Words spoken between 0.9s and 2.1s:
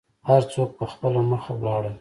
خپله مخه ولاړل.